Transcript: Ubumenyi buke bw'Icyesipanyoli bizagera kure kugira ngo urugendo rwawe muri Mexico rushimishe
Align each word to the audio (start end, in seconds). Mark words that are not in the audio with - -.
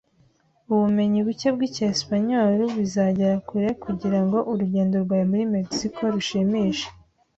Ubumenyi 0.71 1.19
buke 1.25 1.47
bw'Icyesipanyoli 1.55 2.65
bizagera 2.77 3.35
kure 3.47 3.69
kugira 3.83 4.19
ngo 4.25 4.37
urugendo 4.51 4.95
rwawe 5.03 5.23
muri 5.31 5.45
Mexico 5.55 5.99
rushimishe 6.13 6.87